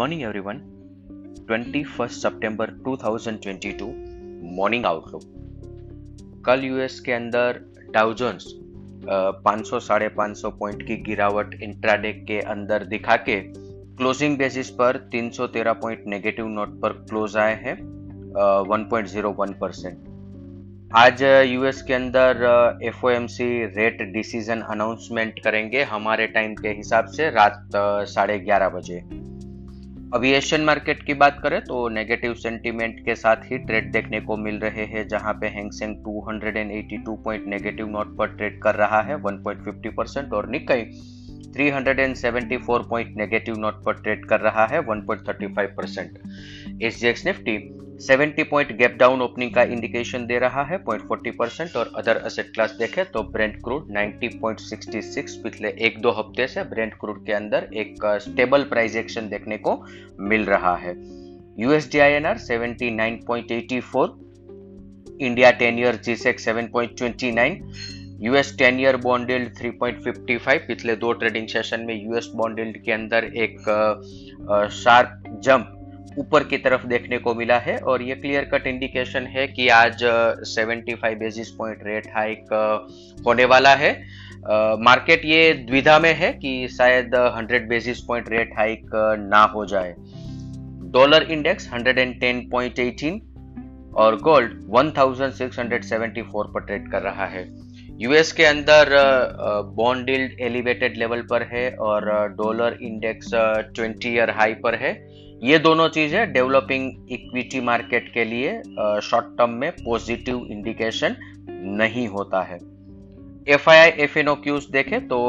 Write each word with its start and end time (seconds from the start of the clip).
Morning 0.00 0.22
everyone 0.22 0.60
21 1.50 2.08
सितंबर 2.08 2.70
2022 2.88 3.82
morning 4.56 4.86
outlook 4.86 5.22
कल 6.46 6.64
US 6.64 7.00
के 7.00 7.12
अंदर 7.12 7.60
डाउजोन्स 7.90 8.44
पाँच 9.44 9.66
सौ, 9.66 9.80
साढ़े 9.80 10.08
पाँच 10.08 10.36
सौ 10.36 10.50
पॉइंट 10.50 10.86
की 10.86 10.96
गिरावट 10.96 11.54
इंट्राडे 11.62 12.12
के 12.12 12.40
अंदर 12.40 12.84
दिखा 12.84 13.16
के 13.16 13.40
क्लोजिंग 13.96 14.38
बेसिस 14.38 14.70
पर 14.70 15.10
313 15.14 15.72
पॉइंट 15.72 16.04
नेगेटिव 16.06 16.48
नोट 16.48 16.80
पर 16.80 16.92
क्लोज 16.92 17.36
आए 17.36 17.54
हैं 17.54 17.76
1.01 18.70 19.54
परसेंट। 19.60 19.98
आज 20.96 21.22
यूएस 21.22 21.82
के 21.82 21.94
अंदर 21.94 22.78
एफओएमसी 22.82 23.64
रेट 23.64 24.02
डिसीज़न 24.02 24.60
अनाउंसमेंट 24.60 25.38
करेंगे 25.38 25.82
हमारे 25.82 26.26
टाइम 26.26 26.54
के 26.54 26.68
हिसाब 26.68 27.06
से 27.06 27.30
रात 27.30 27.68
साढ़े 28.08 28.38
ग्यारह 28.38 28.68
बजे। 28.68 29.20
अभी 30.14 30.30
एशियन 30.32 30.64
मार्केट 30.64 31.02
की 31.02 31.14
बात 31.14 31.38
करें 31.42 31.60
तो 31.60 31.88
नेगेटिव 31.88 32.34
सेंटीमेंट 32.34 33.04
के 33.04 33.14
साथ 33.14 33.36
ही 33.36 33.58
ट्रेड 33.58 33.92
देखने 33.92 34.20
को 34.20 34.36
मिल 34.36 34.58
रहे 34.58 34.84
हैं, 34.84 35.08
जहाँ 35.08 35.32
पे 35.34 35.46
Hang Seng 35.46 35.94
282 35.96 37.16
point 37.24 37.46
negative 37.46 37.88
note 37.88 38.16
पर 38.16 38.26
ट्रेड 38.26 38.60
कर 38.62 38.74
रहा 38.74 39.00
है 39.00 39.16
1.50 39.16 39.94
परसेंट 39.96 40.32
और 40.32 40.48
निकाई 40.48 40.82
374 41.58 42.88
पॉइंट 42.88 43.16
नेगेटिव 43.16 43.58
नोट 43.58 43.84
पर 43.84 43.92
ट्रेड 43.92 44.26
कर 44.26 44.40
रहा 44.40 44.66
है 44.66 44.80
1.35 44.80 45.68
percent 45.76 46.18
SGX 46.82 47.26
Nifty 47.26 47.56
70 48.00 48.44
point 48.50 48.76
gap 48.76 48.96
down 48.98 49.22
opening 49.22 49.54
का 49.54 49.62
इंडिकेशन 49.62 50.26
दे 50.26 50.38
रहा 50.38 50.62
है 50.62 50.84
0.40 50.84 51.32
परसेंट 51.38 51.76
और 51.76 51.92
अदर 51.96 52.16
असेट 52.16 52.46
क्लास 52.46 52.70
देखें 52.70 53.04
तो 53.04 53.22
ब्रेंड 53.22 53.54
क्रूड 53.64 53.88
90.66 53.88 55.30
पिछले 55.30 55.68
एक 55.68 55.98
दो 55.98 56.10
हफ़्ते 56.10 56.46
से 56.46 56.62
ब्रेंड 56.62 56.94
क्रूड 56.94 57.26
के 57.26 57.32
अंदर 57.32 57.68
एक 57.74 57.94
स्टेबल 58.04 58.62
प्राइस 58.62 58.96
एक्शन 58.96 59.28
देखने 59.28 59.58
को 59.58 59.86
मिल 60.20 60.44
रहा 60.44 60.76
है। 60.76 60.94
USD 61.58 61.98
I 61.98 62.12
N 62.12 62.26
R 62.26 62.38
seventy 62.38 62.86
India 65.26 65.50
ten 65.50 65.78
year 65.78 65.96
G 65.96 66.16
sec 66.16 66.40
seven 66.40 66.68
US 68.22 68.58
ten 68.58 68.80
year 68.80 68.96
bond 68.96 69.30
yield 69.30 69.58
3.55 69.58 70.56
पिछले 70.56 70.96
दो 70.96 71.12
ट्रेडिंग 71.12 71.48
सेशन 71.48 71.80
में 71.80 72.04
यूएस 72.04 72.26
बॉन्ड 72.34 72.58
यील्ड 72.58 72.76
के 72.82 72.92
अंदर 72.92 73.24
एक 73.24 73.60
शार्प 74.72 75.40
जंप 75.42 75.76
ऊपर 76.18 76.44
की 76.44 76.56
तरफ़ 76.58 76.86
देखने 76.86 77.18
को 77.18 77.34
मिला 77.34 77.58
है 77.58 77.76
और 77.78 78.02
ये 78.02 78.14
क्लियर 78.14 78.44
कट 78.44 78.66
इंडिकेशन 78.66 79.26
है 79.26 79.46
कि 79.46 79.68
आज 79.68 80.02
75 80.46 81.14
बेसिस 81.14 81.50
पॉइंट 81.50 81.78
रेट 81.82 82.06
हाइक 82.14 82.52
होने 83.26 83.44
वाला 83.44 83.74
है। 83.74 83.92
मार्केट 84.82 85.24
ये 85.24 85.52
द्विधा 85.52 85.98
में 85.98 86.12
है 86.14 86.32
कि 86.32 86.68
शायद 86.68 87.14
100 87.14 87.68
बेसिस 87.68 88.00
पॉइंट 88.00 88.28
रेट 88.28 88.50
हाइक 88.56 88.90
ना 89.20 89.42
हो 89.44 89.64
जाए। 89.66 89.94
डॉलर 90.92 91.22
इंडेक्स 91.22 91.68
110.18 91.68 93.20
और 93.94 94.16
गोल्ड 94.16 94.52
1674 94.74 96.52
पर 96.54 96.60
ट्रेड 96.60 96.90
कर 96.90 97.02
रहा 97.02 97.26
है। 97.26 97.48
यूएस 97.98 98.32
के 98.32 98.44
अंदर 98.44 98.90
बॉन्ड 99.76 100.06
डील्ड 100.06 100.40
एलिवेटेड 100.40 100.96
लेवल 100.96 101.22
पर 101.22 101.42
है 101.42 101.70
और 101.76 102.28
dollar 102.38 102.78
index 102.82 103.30
twenty 103.74 104.14
year 104.14 104.30
high 104.30 104.54
पर 104.54 104.74
है। 104.74 104.92
ये 105.42 105.58
दोनों 105.58 105.88
चीज़ें 105.88 106.32
डेवलपिंग 106.32 107.12
इक्विटी 107.12 107.60
मार्केट 107.60 108.12
के 108.14 108.24
लिए 108.24 108.50
शॉर्ट 109.02 109.26
टर्म 109.38 109.50
में 109.50 109.70
पॉजिटिव 109.74 110.46
इंडिकेशन 110.50 111.16
नहीं 111.78 112.06
होता 112.08 112.42
है। 112.42 112.58
F 113.48 113.70
I 113.70 113.76
I 113.76 113.88
F 114.04 114.18
N 114.18 114.34
cues 114.34 114.66
देखे 114.70 114.98
तो 115.00 115.20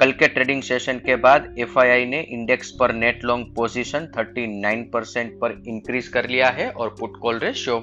कल 0.00 0.12
के 0.12 0.28
ट्रेडिंग 0.28 0.62
सेशन 0.62 0.98
के 0.98 1.16
बाद 1.16 1.54
एफ़ 1.58 1.78
आई 1.78 1.88
आई 1.88 2.04
ने 2.04 2.20
इंडेक्स 2.30 2.70
पर 2.70 2.94
नेट 2.94 3.24
लॉन्ग 3.24 3.46
पोजीशन 3.56 4.06
39 4.18 4.84
परसेंट 4.92 5.32
पर 5.40 5.62
इंक्रीज 5.68 6.08
कर 6.08 6.28
लिया 6.28 6.48
है 6.50 6.70
और 6.70 6.94
पुट 7.00 7.18
कॉल 7.22 7.38
रेशियो 7.38 7.80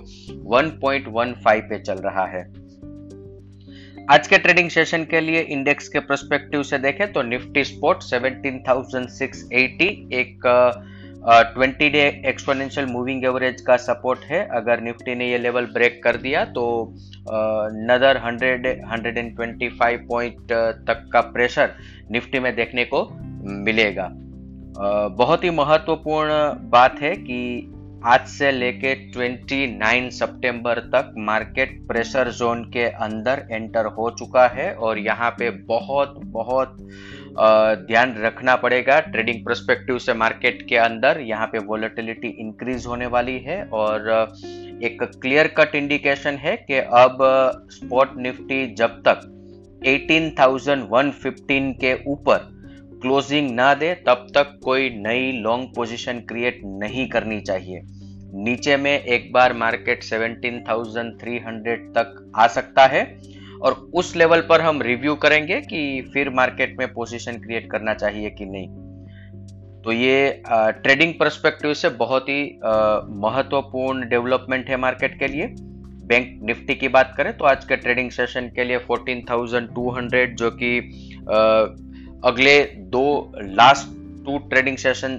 1.15 0.54 1.62
पे 1.62 1.80
चल 1.80 1.98
रहा 2.00 2.26
है। 2.28 2.44
आज 4.12 4.28
के 4.28 4.38
ट्रेडिंग 4.38 4.70
सेशन 4.70 5.04
के 5.04 5.20
लिए 5.22 5.42
इंडेक्स 5.42 5.88
के 5.88 6.00
प्रस्पेक्टिव 6.00 6.64
से 6.64 6.78
देखें 6.80 7.12
तो 7.14 7.22
निफ्टी 7.24 7.64
स्पोर्ट 7.64 8.04
17,680 8.04 9.88
एक 10.14 10.52
twenty 11.28 11.90
day 11.90 12.02
exponential 12.26 12.86
moving 12.86 13.24
average 13.26 13.62
का 13.62 13.76
सपोर्ट 13.78 14.20
है। 14.24 14.40
अगर 14.52 14.82
निफ्टी 14.82 15.16
ने 15.16 15.30
ये 15.30 15.38
लेवल 15.38 15.66
ब्रेक 15.66 16.02
कर 16.04 16.18
दिया 16.18 16.44
तो 16.46 16.66
नदर 17.88 18.18
100 18.20 18.74
125 18.88 19.98
पॉइंट 20.10 20.52
तक 20.88 21.10
का 21.14 21.22
प्रेशर 21.22 21.72
निफ्टी 22.12 22.40
में 22.40 22.56
देखने 22.56 22.86
को 22.86 23.08
मिलेगा। 23.64 24.10
बहुत 25.18 25.44
ही 25.44 25.50
महत्वपूर्ण 25.50 26.32
बात 26.70 27.02
है 27.02 27.16
कि 27.16 27.40
आज 28.08 28.26
से 28.28 28.52
लेके 28.52 28.94
29 29.12 30.10
सितंबर 30.12 30.80
तक 30.94 31.14
मार्केट 31.18 31.72
प्रेशर 31.88 32.30
जोन 32.32 32.64
के 32.64 32.84
अंदर 33.04 33.42
एंटर 33.52 33.86
हो 33.86 34.10
चुका 34.10 34.46
है 34.48 34.74
और 34.78 34.98
यहाँ 34.98 35.30
पे 35.30 35.50
बहुत 35.50 36.20
बहुत 36.26 36.78
ध्यान 37.88 38.14
रखना 38.18 38.56
पड़ेगा 38.56 39.00
ट्रेडिंग 39.00 39.44
प्रस्पेक्टिव 39.46 39.98
से 39.98 40.14
मार्केट 40.14 40.62
के 40.70 40.76
अंदर। 40.78 41.20
यहाँ 41.22 41.48
पे 41.48 41.60
वॉलेटिलिटी 41.60 42.28
इंक्रीज 42.40 42.86
होने 42.86 43.06
वाली 43.06 43.38
है 43.40 43.58
और 43.74 44.10
एक 44.84 45.04
क्लियर 45.22 45.48
कट 45.58 45.76
इंडिकेशन 45.76 46.36
है 46.36 46.56
कि 46.58 46.78
अब 47.00 47.18
स्पॉट 47.72 48.16
निफ्टी 48.18 48.66
जब 48.76 49.02
तक 49.08 49.26
18,115 49.88 51.74
के 51.82 51.98
ऊपर 52.12 52.54
क्लोजिंग 53.02 53.52
ना 53.52 53.74
दे 53.74 53.94
तब 54.08 54.28
तक 54.36 54.60
कोई 54.64 54.90
नई 55.00 55.32
लॉन्ग 55.42 55.74
पोजीशन 55.76 56.20
क्रिएट 56.20 56.62
नहीं 56.66 57.10
करनी 57.10 57.42
चाहिए। 57.42 57.82
नीचे 58.36 58.78
में 58.78 58.92
एक 58.92 59.32
बार 59.34 59.54
मार्केट 59.54 60.04
17,300 60.04 61.76
तक 61.96 62.32
आ 62.36 62.48
सकता 62.48 62.86
है 62.86 63.04
और 63.62 63.74
उस 63.94 64.16
लेवल 64.16 64.42
पर 64.42 64.62
हम 64.62 64.82
रिव्यू 64.82 65.16
करेंगे 65.16 65.60
कि 65.62 66.10
फिर 66.14 66.30
मार्केट 66.30 66.76
में 66.80 66.88
पोजीशन 66.94 67.38
क्रिएट 67.42 67.70
करना 67.72 67.94
चाहिए 67.94 68.30
कि 68.30 68.46
नहीं। 68.46 68.68
तो 69.84 69.92
ये 69.92 70.44
ट्रेडिंग 70.46 71.14
परस्पेक्टिव 71.20 71.74
से 71.74 71.90
बहुत 71.90 72.30
ही 72.30 72.42
महत्वपूर्ण 73.22 74.10
डेवलपमेंट 74.10 74.70
है 74.70 74.78
मार्केट 74.78 75.20
के 75.20 75.28
लिए। 75.28 75.48
बैंक 76.08 76.40
निफ्टी 76.44 76.76
की 76.76 76.88
बात 76.88 77.14
करें 77.18 77.32
तो 77.38 77.46
आज 77.46 77.66
के 77.66 77.76
ट्रेडिंग 77.76 78.10
सेशन 78.12 78.50
के 78.56 78.64
लिए 78.64 78.80
14,200 78.82 80.36
जो 80.36 80.50
कि 80.52 80.78
अगले 82.24 82.60
दो 82.92 83.32
लास्ट 83.42 83.88
टू 84.26 84.38
ट्रेडिंग 84.50 84.78
सेशन 84.78 85.18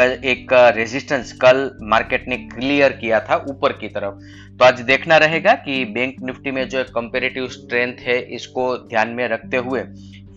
एक 0.00 0.52
रेजिस्टेंस 0.76 1.32
कल 1.32 1.58
मार्केट 1.82 2.24
ने 2.28 2.36
क्लियर 2.36 2.92
किया 2.92 3.18
था 3.20 3.36
ऊपर 3.50 3.72
की 3.72 3.88
तरफ़। 3.88 4.14
तो 4.58 4.64
आज 4.64 4.80
देखना 4.80 5.16
रहेगा 5.16 5.52
कि 5.64 5.84
बैंक 5.94 6.16
निफ्टी 6.22 6.50
में 6.50 6.68
जो 6.68 6.82
कंपेरेटिव 6.94 7.48
स्ट्रेंथ 7.48 7.96
है 8.00 8.18
इसको 8.34 8.76
ध्यान 8.78 9.08
में 9.08 9.26
रखते 9.28 9.56
हुए 9.56 9.82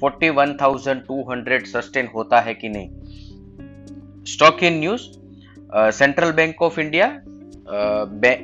41,200 0.03 1.65
सस्टेन 1.67 2.09
होता 2.15 2.39
है 2.39 2.53
कि 2.53 2.69
नहीं। 2.69 4.23
Stock 4.25 4.63
in 4.63 4.79
news 4.79 5.01
Central 5.91 6.31
Bank 6.31 6.61
of 6.61 6.79
India 6.79 7.07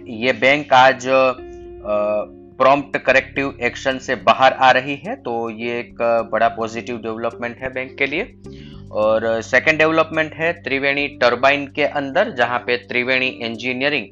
ये 0.08 0.34
बैंक 0.34 0.74
आज 0.74 1.08
प्रॉम्प्ट 2.58 2.98
करेक्टिव 2.98 3.58
एक्शन 3.62 3.98
से 3.98 4.16
बाहर 4.24 4.54
आ 4.54 4.72
रही 4.72 4.96
है 4.96 5.16
तो 5.16 5.50
ये 5.50 5.80
एक 5.80 6.02
बड़ा 6.32 6.48
पॉजिटिव 6.50 6.98
डेवलपमेंट 6.98 7.58
है 7.58 7.74
बैंक 7.74 7.98
के 7.98 8.06
लिए। 8.06 8.24
और 8.91 9.41
सेकंड 9.41 9.78
डेवलपमेंट 9.78 10.34
है 10.34 10.52
त्रिवेणी 10.63 11.07
टर्बाइन 11.22 11.66
के 11.68 11.84
अंदर, 11.84 12.31
जहाँ 12.31 12.59
पे 12.59 12.78
Triveni 12.78 13.28
engineering 13.28 14.07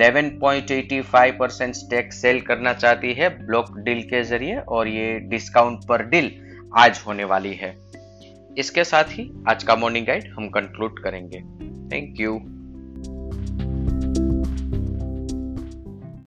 11.85 0.00 1.30
percent 1.38 1.74
stake 1.74 2.12
sale 2.12 2.40
करना 2.40 2.72
चाहती 2.72 3.12
है 3.12 3.28
ब्लॉक 3.46 3.78
डील 3.78 4.02
के 4.02 4.22
ज़रिए 4.22 4.56
और 4.58 4.88
ये 4.88 5.18
डिस्काउंट 5.20 5.86
पर 5.88 6.02
डील 6.06 6.30
आज 6.76 7.02
होने 7.06 7.24
वाली 7.24 7.54
है। 7.54 7.74
इसके 8.58 8.84
साथ 8.84 9.04
ही 9.10 9.30
आज 9.48 9.62
का 9.64 9.76
मॉर्निंग 9.76 10.06
गाइड 10.06 10.28
हम 10.28 10.48
कंक्लूड 10.48 11.02
करेंगे। 11.02 11.40
Thank 11.92 12.20
you 12.20 12.38